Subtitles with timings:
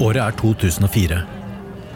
[0.00, 1.16] Året er 2004.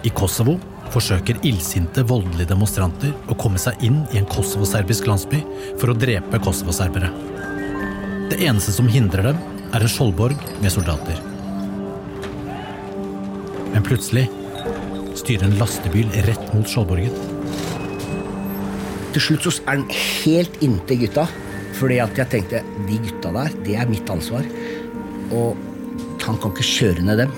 [0.05, 0.59] I Kosovo
[0.93, 5.39] forsøker illsinte, voldelige demonstranter å komme seg inn i en kosovoserbisk landsby
[5.81, 7.09] for å drepe kosovoserbere.
[8.29, 9.39] Det eneste som hindrer dem,
[9.73, 11.17] er en skjoldborg med soldater.
[13.73, 14.27] Men plutselig
[15.17, 17.17] styrer en lastebil rett mot skjoldborgen.
[19.17, 21.25] Til slutt så er den helt inntil gutta.
[21.75, 24.45] Fordi at jeg tenkte de gutta der, det er mitt ansvar.
[25.33, 25.57] Og
[26.23, 27.35] han kan ikke kjøre ned dem.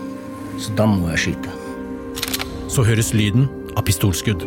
[0.60, 1.52] Så da må jeg skyte.
[2.73, 4.45] Så høres lyden av pistolskudd.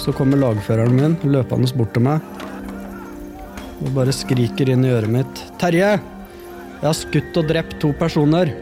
[0.00, 2.24] Så kommer lagføreren min løpende bort til meg
[3.78, 5.42] og bare skriker inn i øret mitt.
[5.58, 5.98] 'Terje!
[6.78, 8.54] Jeg har skutt og drept to personer.'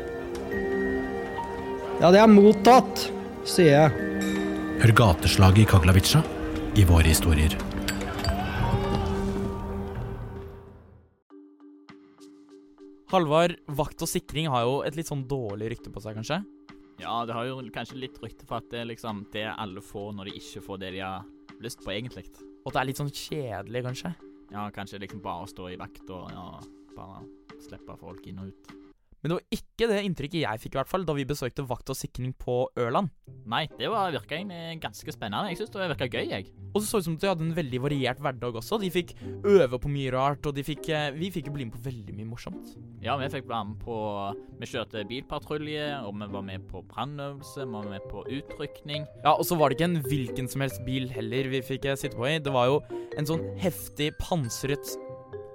[2.01, 3.09] 'Ja, det er mottatt',
[3.49, 3.91] sier jeg.
[4.83, 6.21] Hør gateslaget i Kaglavica
[6.77, 7.57] i våre historier.
[13.17, 16.37] Halvard, vakt og sikring har jo et litt sånn dårlig rykte på seg, kanskje?
[17.01, 20.11] Ja, det har jo kanskje litt rykte for at det er liksom det alle får
[20.19, 21.25] når de ikke får det de har
[21.65, 22.27] lyst på, egentlig.
[22.61, 24.13] Og at det er litt sånn kjedelig, kanskje?
[24.53, 26.45] Ja, kanskje liksom bare å stå i vakt og ja,
[26.93, 27.23] bare
[27.65, 28.77] slippe folk inn og ut.
[29.23, 31.91] Men det var ikke det inntrykket jeg fikk, i hvert fall, da vi besøkte vakt
[31.93, 33.09] og sikring på Ørland.
[33.49, 35.51] Nei, det var, virka egentlig ganske spennende.
[35.53, 36.51] Jeg syns det virka gøy, jeg.
[36.73, 38.79] Og så så det ut som de hadde en veldig variert hverdag også.
[38.83, 39.15] De fikk
[39.49, 42.17] øve på mye rart, og de fikk, eh, vi fikk jo bli med på veldig
[42.19, 42.75] mye morsomt.
[43.05, 43.97] Ja, vi fikk være med på
[44.61, 49.07] Vi kjørte bilpatrulje, og vi var med på brannøvelse, vi var med på utrykning.
[49.25, 51.99] Ja, og så var det ikke en hvilken som helst bil heller vi fikk eh,
[51.99, 52.39] sitte på i.
[52.39, 52.81] Det var jo
[53.17, 54.97] en sånn heftig pansret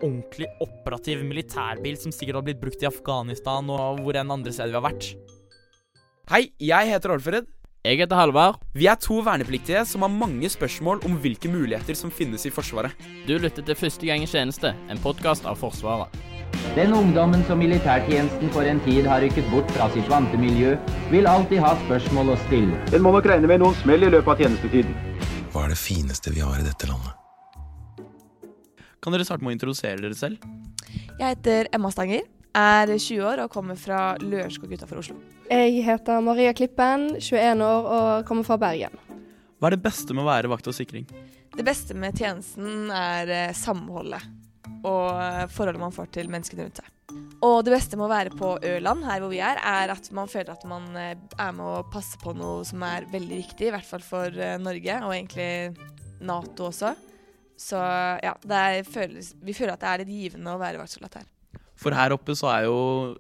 [0.01, 4.73] ordentlig operativ militærbil som sikkert har blitt brukt i Afghanistan og hvor enn andre steder
[4.73, 5.09] vi har vært.
[6.31, 7.49] Hei, jeg heter Alfred.
[7.81, 8.59] Jeg heter Halvard.
[8.77, 12.93] Vi er to vernepliktige som har mange spørsmål om hvilke muligheter som finnes i Forsvaret.
[13.25, 16.13] Du lytter til Første gang i tjeneste, en podkast av Forsvaret.
[16.75, 20.75] Den ungdommen som militærtjenesten for en tid har rykket bort fra sitt vante miljø,
[21.11, 22.77] vil alltid ha spørsmål å stille.
[22.93, 24.93] En må nok regne med noen smell i løpet av tjenestetiden.
[25.51, 27.20] Hva er det fineste vi har i dette landet?
[29.01, 30.43] Kan dere starte med å introdusere dere selv?
[31.17, 32.21] Jeg heter Emma Stanger,
[32.53, 35.15] er 20 år og kommer fra Lørenskog utafor Oslo.
[35.49, 38.93] Jeg heter Maria Klippen, 21 år og kommer fra Bergen.
[39.57, 41.09] Hva er det beste med å være vakt og sikring?
[41.57, 44.21] Det beste med tjenesten er eh, samholdet
[44.85, 47.17] og eh, forholdet man får til menneskene rundt seg.
[47.41, 50.29] Og det beste med å være på Ørland, her hvor vi er, er at man
[50.29, 53.73] føler at man eh, er med å passe på noe som er veldig viktig, i
[53.73, 56.93] hvert fall for Norge, og egentlig Nato også.
[57.61, 57.77] Så
[58.23, 58.33] ja,
[58.89, 61.29] føles, vi føler at det er litt givende å være vaktsoldat her.
[61.81, 62.75] For her oppe så er jo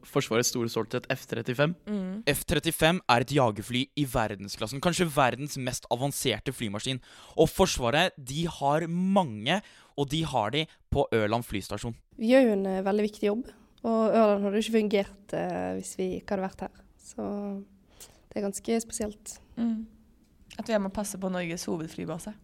[0.05, 1.73] Forsvarets store stolthet F-35.
[1.89, 2.21] Mm.
[2.29, 4.81] F-35 er et jagerfly i verdensklassen.
[4.83, 7.01] Kanskje verdens mest avanserte flymaskin.
[7.41, 9.57] Og Forsvaret de har mange,
[9.97, 11.97] og de har de på Ørland flystasjon.
[12.21, 13.49] Vi gjør jo en uh, veldig viktig jobb,
[13.81, 16.85] og Ørland hadde ikke fungert eh, hvis vi ikke hadde vært her.
[17.01, 17.25] Så
[18.29, 19.35] det er ganske spesielt.
[19.57, 19.87] Mm.
[20.59, 22.35] At vi er med og passe på Norges hovedflybase.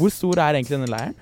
[0.00, 1.16] Hvor stor er egentlig denne leiren?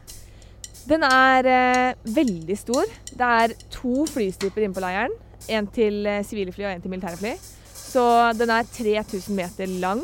[0.88, 2.86] Den er eh, veldig stor.
[3.10, 5.14] Det er to flystriper inne på leiren.
[5.50, 7.32] En til eh, sivile fly og en til militære fly.
[7.74, 8.04] Så
[8.38, 10.02] den er 3000 meter lang,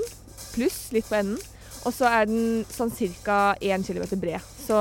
[0.55, 1.39] pluss litt på enden.
[1.85, 2.91] Og så er den sånn
[3.23, 3.55] ca.
[3.61, 4.43] 1 km bred.
[4.65, 4.77] Så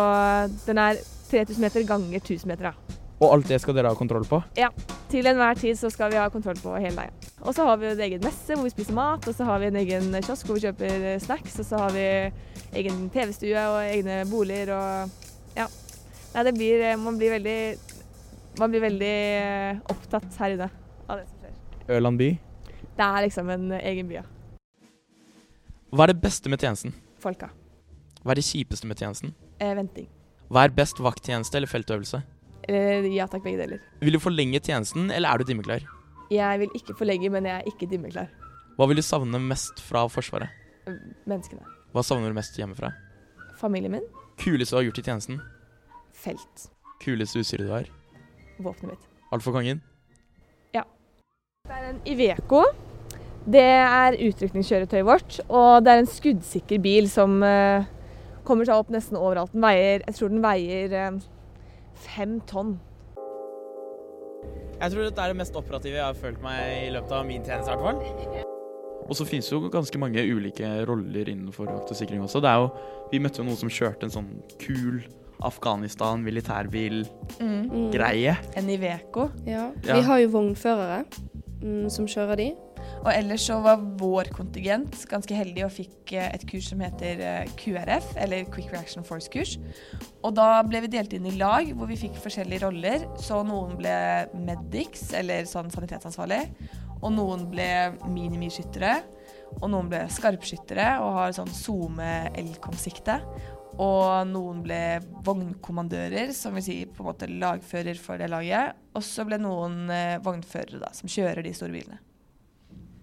[0.66, 0.98] den er
[1.30, 2.72] 3000 meter ganger 1000 meter.
[2.72, 3.00] da.
[3.22, 4.42] Og alt det skal dere ha kontroll på?
[4.58, 4.72] Ja.
[5.12, 7.30] Til enhver tid så skal vi ha kontroll på hele leiren.
[7.44, 9.70] Og så har vi en egen messe hvor vi spiser mat, og så har vi
[9.70, 12.08] en egen kiosk hvor vi kjøper eh, snacks, og så har vi
[12.80, 15.68] egen TV-stue og egne boliger og ja.
[16.34, 17.58] Nei, det blir eh, Man blir veldig
[18.58, 20.70] Man blir veldig eh, opptatt her inne
[21.08, 21.96] av det som skjer.
[21.98, 22.30] Ørland by?
[22.94, 24.26] Det er liksom en egen by, ja.
[25.94, 26.94] Hva er det beste med tjenesten?
[27.22, 27.52] Folka.
[28.24, 29.34] Hva er det kjipeste med tjenesten?
[29.62, 30.08] Eh, venting.
[30.54, 32.22] Hva er best vakttjeneste eller feltøvelse?
[32.70, 33.82] Eh, ja takk, begge deler.
[34.02, 35.86] Vil du forlenge tjenesten, eller er du dimmeklar?
[36.34, 38.30] Jeg vil ikke forlenge, men jeg er ikke dimmeklar.
[38.78, 40.50] Hva vil du savne mest fra Forsvaret?
[41.30, 41.66] Menneskene.
[41.94, 42.90] Hva savner du mest hjemmefra?
[43.60, 44.06] Familien min.
[44.42, 45.42] Kuleste du har gjort i tjenesten?
[46.14, 46.70] Felt.
[47.04, 47.90] Kuleste utstyret du har?
[48.58, 49.10] Våpenet mitt.
[49.34, 49.82] Alt for kongen?
[50.74, 50.88] Ja.
[51.68, 52.64] Det er en Iveco.
[53.44, 57.84] Det er utrykningskjøretøyet vårt, og det er en skuddsikker bil som uh,
[58.48, 59.52] kommer seg opp nesten overalt.
[59.54, 61.20] Den veier, jeg tror den veier uh,
[62.08, 62.78] fem tonn.
[64.80, 67.46] Jeg tror dette er det mest operative jeg har følt meg i løpet av min
[67.46, 67.70] tjeneste.
[67.70, 68.53] i hvert fall.
[69.08, 72.42] Og så finnes det jo ganske mange ulike roller innenfor vakt og sikring også.
[72.44, 72.68] Det er jo,
[73.12, 74.96] vi møtte jo noen som kjørte en sånn kul
[75.44, 78.36] Afghanistan militærbil-greie.
[78.40, 78.52] Mm.
[78.60, 79.30] En Iveco.
[79.46, 79.72] Ja.
[79.84, 79.98] ja.
[79.98, 81.00] Vi har jo vognførere
[81.64, 82.50] mm, som kjører de.
[83.04, 87.22] Og ellers så var vår kontingent ganske heldig og fikk eh, et kurs som heter
[87.24, 89.58] eh, QRF, eller Quick Reaction Force-kurs.
[90.24, 93.08] Og da ble vi delt inn i lag hvor vi fikk forskjellige roller.
[93.20, 93.96] Så noen ble
[94.48, 96.42] medics, eller sånn sanitetsansvarlig.
[97.04, 97.68] Og noen ble
[98.08, 99.02] minimiskyttere.
[99.62, 103.20] Og noen ble skarpskyttere og har sånn SoMe-Elcom-sikte.
[103.82, 104.80] Og noen ble
[105.26, 108.78] vognkommandører, som vil si på en måte lagfører for det laget.
[108.94, 112.02] Og så ble noen eh, vognførere, da, som kjører de store bilene.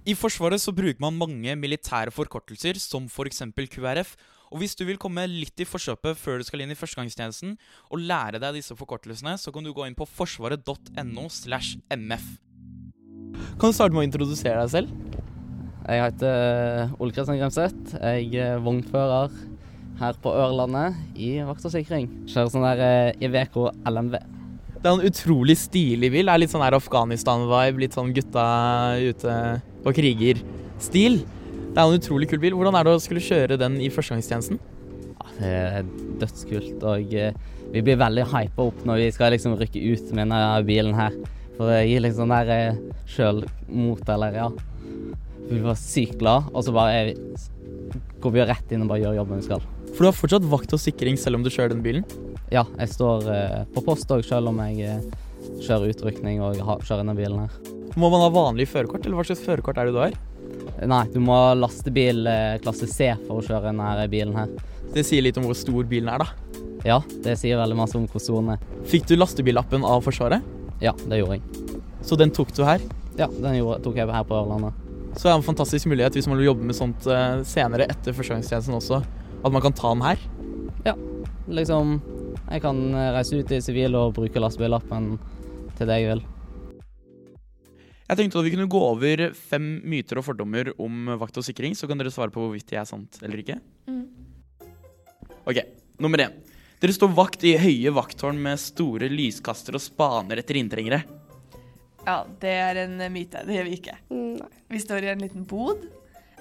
[0.08, 3.42] I Forsvaret så bruker man mange militære forkortelser, som f.eks.
[3.74, 4.14] QRF.
[4.50, 7.56] Og hvis du vil komme litt i forkjøpet før du skal inn i førstegangstjenesten,
[7.90, 12.30] og lære deg disse forkortelsene, så kan du gå inn på forsvaret.no slash mf.
[13.60, 15.10] Kan du starte med å introdusere deg selv?
[15.90, 17.96] Jeg heter Ole Kristian Gremseth.
[17.98, 19.32] Jeg er vognfører
[20.00, 22.06] her på Ørlandet i vakt og sikring.
[22.30, 24.16] Kjører sånn der eh, Iveco LMV.
[24.80, 26.28] Det er en utrolig stilig bil.
[26.28, 28.44] Det er litt sånn her Afghanistan-vibe, litt sånn gutta
[29.02, 29.34] ute
[29.84, 31.20] og kriger-stil.
[31.70, 32.56] Det er en utrolig kul bil.
[32.56, 34.60] Hvordan er det å skulle kjøre den i førstegangstjenesten?
[35.10, 35.90] Ja, det er
[36.22, 36.80] dødskult.
[36.80, 37.36] Og eh,
[37.74, 41.18] vi blir veldig hypa opp når vi skal liksom rykke ut med denne bilen her.
[41.60, 42.76] For det gir liksom sånn der eh,
[43.12, 44.46] sjølmot, eller ja.
[45.50, 47.16] Vi var sykt glad, og så bare vi,
[48.24, 49.66] går vi rett inn og bare gjør jobben vi skal.
[49.90, 52.06] For du har fortsatt vakt og sikring selv om du kjører den bilen?
[52.48, 55.02] Ja, jeg står eh, på post òg, selv om jeg eh,
[55.66, 57.58] kjører utrykning og kjører denne bilen her.
[58.00, 60.16] Må man ha vanlig førerkort, eller hva slags førerkort er det du har?
[60.88, 64.56] Nei, du må ha lastebil eh, klasse C for å kjøre denne bilen her.
[64.94, 66.56] Det sier litt om hvor stor bilen er, da?
[66.88, 68.64] Ja, det sier veldig masse om hvor stor den er.
[68.88, 70.56] Fikk du lastebillappen av Forsvaret?
[70.80, 71.80] Ja, det gjorde jeg.
[72.06, 72.82] Så den tok du her?
[73.18, 74.76] Ja, den gjorde, tok jeg her på Ørlandet.
[75.16, 78.14] Så det er en fantastisk mulighet hvis man vil jobbe med sånt uh, senere etter
[78.16, 79.00] førstegangstjenesten også,
[79.40, 80.22] at man kan ta den her?
[80.86, 80.94] Ja,
[81.50, 81.98] liksom
[82.50, 82.78] Jeg kan
[83.14, 85.12] reise ut i sivil og bruke lastebillappen
[85.78, 86.22] til det jeg vil.
[88.10, 91.76] Jeg tenkte at vi kunne gå over fem myter og fordommer om vakt og sikring,
[91.78, 93.60] så kan dere svare på hvorvidt de er sant eller ikke.
[93.86, 94.02] Mm.
[95.46, 95.60] Ok,
[96.02, 96.34] nummer én.
[96.80, 101.02] Dere står vakt i høye vakttårn med store lyskaster og spaner etter inntrengere.
[102.06, 103.42] Ja, det er en myte.
[103.44, 103.96] Det gjør vi ikke.
[104.08, 104.46] Nei.
[104.72, 105.82] Vi står i en liten bod.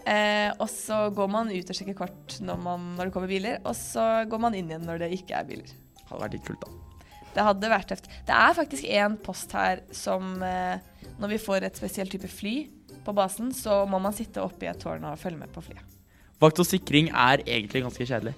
[0.07, 3.57] Eh, og så går man ut og sjekker kort når, man, når det kommer biler,
[3.67, 5.73] og så går man inn igjen når det ikke er biler.
[6.05, 7.03] Hadde vært litt kult, da.
[7.35, 8.07] Det hadde vært tøft.
[8.29, 10.79] Det er faktisk en post her som eh,
[11.19, 12.55] Når vi får et spesielt type fly
[13.03, 15.99] på basen, så må man sitte oppe i et tårn og følge med på flyet.
[16.39, 18.37] Vakt og sikring er egentlig ganske kjedelig.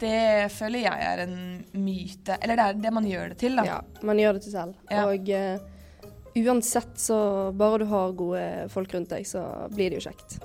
[0.00, 1.36] Det føler jeg er en
[1.76, 2.38] myte.
[2.40, 3.66] Eller det er det man gjør det til, da.
[3.68, 4.78] Ja, man gjør det til selv.
[4.88, 5.04] Ja.
[5.10, 7.18] Og uh, uansett så
[7.56, 9.44] Bare du har gode folk rundt deg, så
[9.74, 10.40] blir det jo kjekt.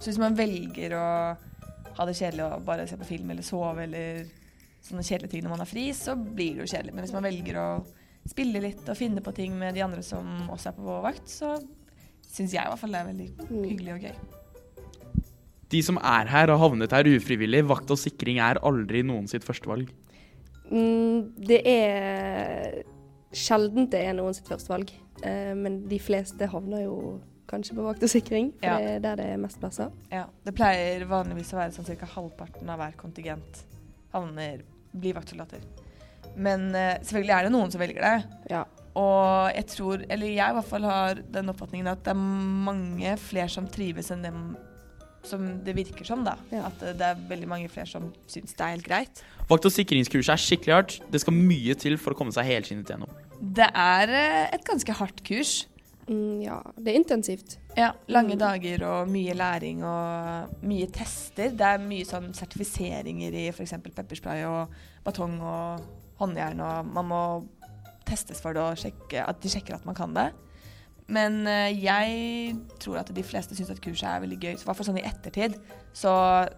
[0.00, 1.06] Så hvis man velger å
[1.98, 4.22] ha det kjedelig og bare se på film eller sove eller
[4.80, 6.94] sånne kjedelige ting når man har fri, så blir det jo kjedelig.
[6.96, 7.68] Men hvis man velger å
[8.30, 11.28] spille litt og finne på ting med de andre som også er på vår vakt,
[11.28, 11.54] så
[12.30, 14.39] syns jeg i hvert fall det er veldig hyggelig og gøy.
[15.70, 17.62] De som er her, har havnet her ufrivillig.
[17.70, 19.90] Vakt og sikring er aldri noen sitt førstevalg.
[20.70, 22.80] Mm, det er
[23.34, 24.90] sjelden det er noen sitt førstevalg,
[25.26, 26.96] eh, men de fleste havner jo
[27.50, 28.76] kanskje på vakt og sikring, for Ja.
[28.78, 29.90] det er der det er mest plasser.
[30.10, 32.06] Ja, Det pleier vanligvis å være sånn ca.
[32.06, 33.64] halvparten av hver kontingent
[34.12, 34.62] havner,
[34.94, 35.60] blir vaktsoldater.
[36.36, 38.24] Men eh, selvfølgelig er det noen som velger det.
[38.50, 38.64] Ja.
[38.94, 43.16] Og jeg tror, eller jeg i hvert fall har den oppfatningen at det er mange
[43.18, 44.56] flere som trives enn dem
[45.26, 46.36] som det virker som, da.
[46.64, 49.24] At eh, det er veldig mange flere som syns det er helt greit.
[49.50, 50.96] Vakt- og sikringskurset er skikkelig hardt.
[51.12, 53.12] Det skal mye til for å komme seg helskinnet gjennom.
[53.40, 55.54] Det er eh, et ganske hardt kurs.
[56.10, 57.58] Mm, ja, det er intensivt.
[57.78, 61.52] Ja, lange dager og mye læring og mye tester.
[61.54, 63.76] Det er mye sånn sertifiseringer i f.eks.
[63.92, 64.72] pepperspray og
[65.06, 65.84] batong og
[66.20, 67.22] håndjern, og man må
[68.08, 70.30] testes for det og sjekke at de sjekker at man kan det.
[71.10, 74.52] Men eh, jeg tror at de fleste syns at kurset er veldig gøy.
[74.56, 75.56] Så I hvert fall sånn i ettertid.
[75.96, 76.10] Så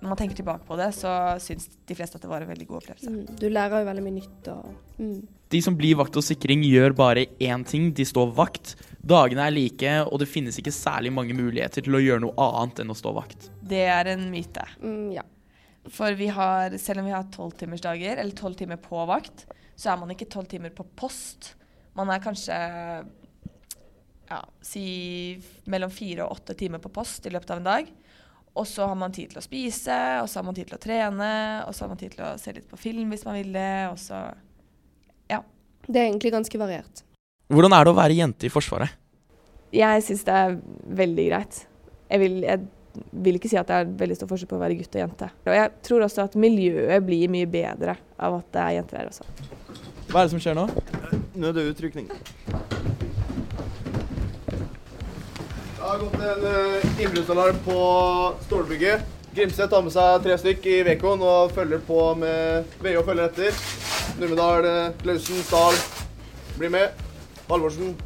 [0.02, 2.66] når man tenker tilbake på det, så syns de fleste at det var en veldig
[2.68, 3.12] god opplevelse.
[3.12, 5.22] Mm, du lærer jo veldig mye nytt og mm.
[5.52, 7.90] De som blir vakt og sikring, gjør bare én ting.
[7.92, 8.70] De står vakt.
[9.04, 12.80] Dagene er like, og det finnes ikke særlig mange muligheter til å gjøre noe annet
[12.80, 13.50] enn å stå vakt.
[13.60, 14.64] Det er en myte.
[14.80, 15.26] Mm, ja.
[15.92, 19.44] For vi har, selv om vi har tolvtimersdager, eller tolv timer på vakt,
[19.76, 21.52] så er man ikke tolv timer på post.
[21.98, 22.56] Man er kanskje
[24.32, 24.86] ja, si
[25.70, 27.92] mellom fire og åtte timer på post i løpet av en dag.
[28.52, 30.82] Og så har man tid til å spise, og så har man tid til å
[30.82, 31.30] trene,
[31.66, 33.76] og så har man tid til å se litt på film hvis man vil det,
[33.88, 34.26] og så
[35.32, 35.40] ja.
[35.86, 37.04] Det er egentlig ganske variert.
[37.52, 39.00] Hvordan er det å være jente i Forsvaret?
[39.72, 40.58] Jeg syns det er
[41.00, 41.62] veldig greit.
[42.12, 44.76] Jeg vil, jeg vil ikke si at det er veldig stor forskjell på å være
[44.76, 45.30] gutt og jente.
[45.48, 49.12] Og jeg tror også at miljøet blir mye bedre av at det er jenter her
[49.14, 49.28] også.
[50.12, 50.68] Hva er det som skjer nå?
[51.40, 52.12] Nå er det utrykning.
[55.82, 57.76] Det har gått en uh, innbruddsalarm på
[58.46, 59.00] stålbygget.
[59.34, 63.56] Grimset tar med seg tre stykk i Vekon og følger på med VO følger etter.
[64.20, 65.74] Numedal, eh, Klausen, Stahl
[66.54, 67.00] blir med.
[67.48, 67.96] Halvorsen,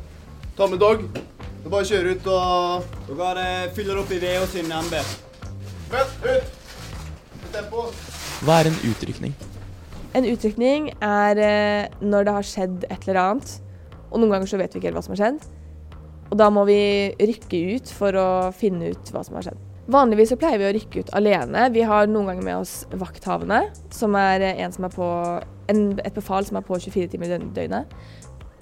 [0.57, 1.03] tar med Dog.
[1.13, 3.45] Det er bare å kjøre ut og Dere
[3.77, 4.97] fyller opp i VO sin MB.
[5.93, 6.55] Vent, ut!
[7.43, 7.85] Med tempo.
[8.47, 9.37] Hva er en utrykning?
[10.17, 13.55] En utrykning er eh, når det har skjedd et eller annet,
[14.09, 15.56] og noen ganger så vet vi ikke helt hva som har skjedd.
[16.31, 16.81] Og da må vi
[17.21, 19.61] rykke ut for å finne ut hva som har skjedd.
[19.87, 21.69] Vanligvis så pleier vi å rykke ut alene.
[21.71, 25.11] Vi har noen ganger med oss vakthavende, som er en som er på
[25.71, 27.95] en, et befal som er på 24 timer i døgnet.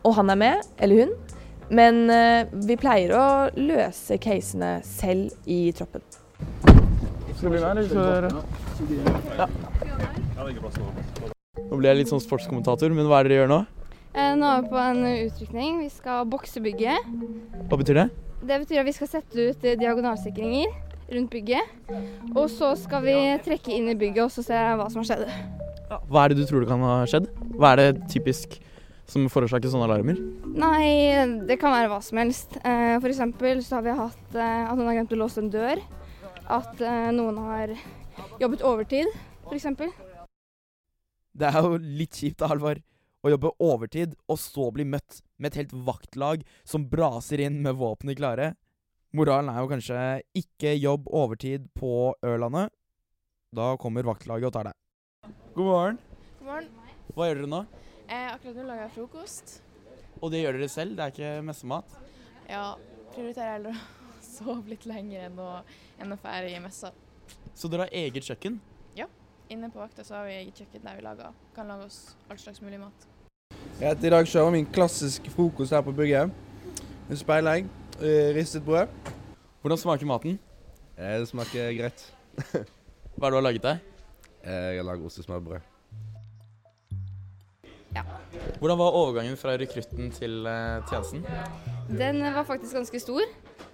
[0.04, 1.14] Og han er med, eller hun.
[1.72, 3.24] Men eh, vi pleier å
[3.56, 6.04] løse casene selv i troppen.
[7.38, 8.28] Skal bli med, eller
[9.38, 9.48] Ja.
[11.64, 13.60] Nå blir jeg litt sånn sportskommentator, men hva er det dere gjør nå?
[14.14, 15.80] Eh, Nå er vi på en utrykning.
[15.82, 17.08] Vi skal bokse bygget.
[17.70, 18.06] Hva betyr det?
[18.44, 20.70] Det betyr at vi skal sette ut eh, diagonalsikringer
[21.14, 21.72] rundt bygget.
[22.36, 25.24] Og så skal vi trekke inn i bygget og så se hva som har skjedd.
[26.10, 27.26] Hva er det du tror det kan ha skjedd?
[27.58, 28.56] Hva er det typisk
[29.10, 30.16] som forårsaker sånne alarmer?
[30.54, 32.54] Nei, det kan være hva som helst.
[32.62, 35.82] Eh, For eksempel så har vi hatt at noen har glemt å låse en dør.
[36.54, 36.76] At
[37.16, 37.70] noen har
[38.38, 39.08] jobbet overtid,
[39.48, 39.66] f.eks.
[41.34, 42.82] Det er jo litt kjipt Halvard.
[43.24, 47.78] Å jobbe overtid og så bli møtt med et helt vaktlag som braser inn med
[47.80, 48.50] våpnene klare.
[49.16, 50.00] Moralen er jo kanskje
[50.36, 52.68] ikke jobb overtid på Ørlandet.
[53.54, 55.32] Da kommer vaktlaget og tar deg.
[55.54, 56.00] God morgen.
[56.40, 56.68] God morgen.
[57.14, 57.62] Hva gjør dere nå?
[58.10, 59.54] Eh, akkurat nå lager jeg frokost.
[60.20, 60.98] Og det gjør dere selv?
[60.98, 61.96] Det er ikke messemat?
[62.50, 62.66] Ja,
[63.14, 65.48] prioriterer heller å sove litt lenger enn å,
[65.96, 66.92] enn å fære i messa.
[67.56, 68.60] Så dere har eget kjøkken?
[69.00, 69.08] Ja.
[69.48, 72.36] Inne på vakta så har vi eget kjøkken der vi lager, kan lage oss all
[72.40, 73.08] slags mulig mat.
[73.80, 76.30] Jeg heter i dag kjører min klassiske frokost her på bygget.
[77.10, 77.66] En speilegg,
[78.00, 78.86] eh, ristet brød.
[79.62, 80.38] Hvordan smaker maten?
[80.98, 82.04] Eh, Det smaker greit.
[83.16, 83.78] Hva er det du har laget deg?
[84.44, 85.60] Eh, Jeg har laget ostesmørbrød.
[88.58, 91.24] Hvordan var overgangen fra rekrutten til eh, tjenesten?
[91.98, 93.20] Den var faktisk ganske stor.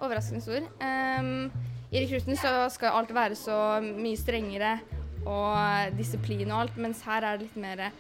[0.01, 0.65] Overraskende stor.
[0.81, 1.51] Um,
[1.93, 4.79] I rekrutten så skal alt være så mye strengere
[5.27, 7.91] og disiplin og alt, mens her er det litt mer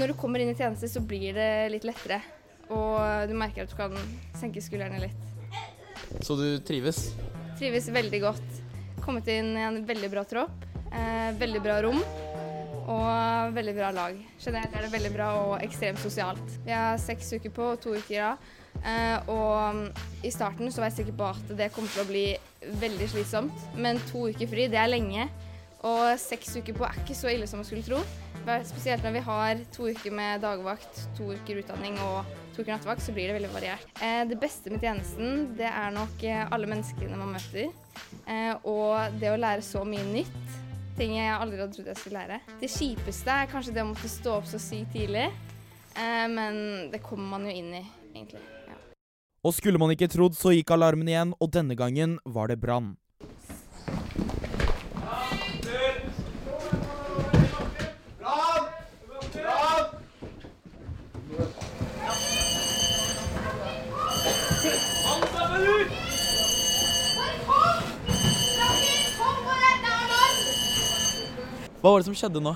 [0.00, 2.22] Når du kommer inn i tjeneste, så blir det litt lettere.
[2.72, 3.92] Og du merker at du kan
[4.38, 5.26] senke skuldrene litt.
[6.24, 7.10] Så du trives?
[7.58, 8.60] Trives veldig godt.
[9.04, 10.64] Kommet inn i en veldig bra tropp.
[10.88, 12.00] Eh, veldig bra rom.
[12.90, 14.16] Og veldig bra lag.
[14.40, 16.56] Generelt er det veldig bra og ekstremt sosialt.
[16.64, 18.48] Vi har seks uker på og to uker av.
[18.80, 22.24] Eh, og i starten så var jeg sikker på at det kom til å bli
[22.80, 23.68] veldig slitsomt.
[23.76, 25.28] Men to uker fri, det er lenge.
[25.84, 28.00] Og seks uker på er ikke så ille som man skulle tro.
[28.40, 33.02] Spesielt når vi har to uker med dagvakt, to uker utdanning og to uker nattevakt,
[33.04, 33.84] så blir det veldig variert.
[34.02, 37.70] Eh, det beste med tjenesten, det er nok eh, alle menneskene man møter.
[38.26, 40.40] Eh, og det å lære så mye nytt.
[40.98, 42.40] Ting jeg aldri hadde trodd jeg skulle lære.
[42.60, 45.28] Det kjipeste er kanskje det å måtte stå opp så sykt tidlig.
[46.30, 47.80] Men det kommer man jo inn i,
[48.12, 48.40] egentlig.
[48.68, 48.76] Ja.
[49.44, 52.92] Og skulle man ikke trodd, så gikk alarmen igjen, og denne gangen var det brann.
[71.80, 72.50] Hva var det som skjedde nå?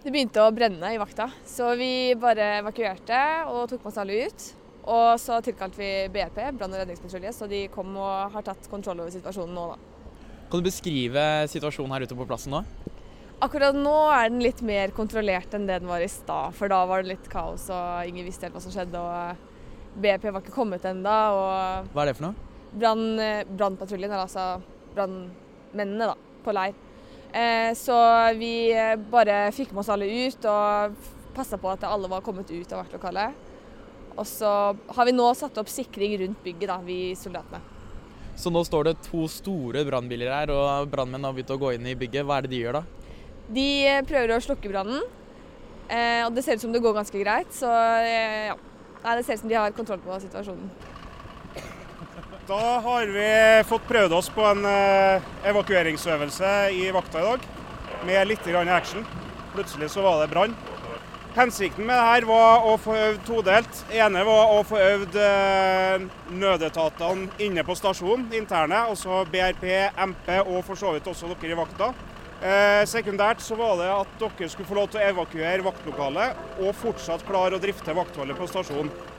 [0.00, 3.18] Det begynte å brenne i vakta, så vi bare evakuerte
[3.50, 4.46] og tok med oss alle ut.
[4.88, 9.02] Og så tilkalte vi BRP, brann- og redningspatrulje, så de kom og har tatt kontroll
[9.04, 10.06] over situasjonen nå, da.
[10.48, 12.62] Kan du beskrive situasjonen her ute på plassen nå?
[13.44, 16.80] Akkurat nå er den litt mer kontrollert enn det den var i stad, for da
[16.88, 18.96] var det litt kaos og ingen visste helt hva som skjedde.
[18.96, 21.20] og BP var ikke kommet ennå.
[21.92, 22.46] Hva er det for noe?
[22.72, 24.62] brann- brannpatruljen, eller altså
[24.96, 26.74] brannmennene, da, på leir.
[27.32, 27.94] Eh, så
[28.38, 30.94] vi eh, bare fikk med oss alle ut og
[31.36, 33.44] passa på at alle var kommet ut av vaktlokalet.
[34.18, 37.60] Og så har vi nå satt opp sikring rundt bygget, da, vi soldatene.
[38.38, 41.86] Så nå står det to store brannbiler her, og brannmenn har begynt å gå inn
[41.90, 42.26] i bygget.
[42.26, 42.84] Hva er det de gjør da?
[43.48, 45.04] De eh, prøver å slukke brannen,
[45.88, 47.48] og det ser ut som det går ganske greit.
[47.56, 48.58] Så ja.
[49.08, 50.66] Det ser ut som de har kontroll på situasjonen.
[52.48, 57.42] Da har vi fått prøvd oss på en eh, evakueringsøvelse i vakta i dag,
[58.08, 59.04] med litt grann action.
[59.52, 60.54] Plutselig så var det brann.
[61.36, 63.82] Hensikten med det her var å få øvd todelt.
[63.92, 66.06] ene var å få øvd eh,
[66.40, 68.80] nødetatene inne på stasjonen, interne.
[68.94, 69.68] Altså BRP,
[70.08, 71.92] MP og for så vidt også dere i vakta.
[72.40, 76.72] Eh, sekundært så var det at dere skulle få lov til å evakuere vaktlokalet og
[76.80, 79.17] fortsatt klare å drifte vaktholdet på stasjonen.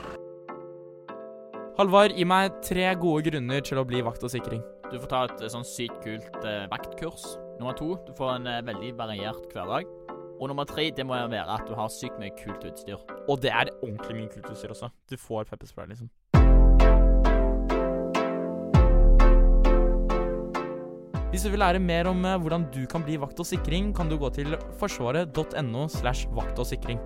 [1.80, 4.60] Halvard, gi meg tre gode grunner til å bli vakt og sikring.
[4.90, 7.22] Du får ta et eh, sånn sykt kult eh, vaktkurs.
[7.56, 9.88] Nummer to, du får en eh, veldig variert hverdag.
[10.36, 13.00] Og nummer tre, det må være at du har sykt mye kult utstyr.
[13.24, 14.90] Og det er ordentlig mye kult utstyr også.
[15.08, 16.12] Du får pepperspray, liksom.
[21.32, 24.12] Hvis du vil lære mer om eh, hvordan du kan bli vakt og sikring, kan
[24.12, 24.52] du gå til
[24.84, 27.00] forsvaret.no slash vakt og sikring.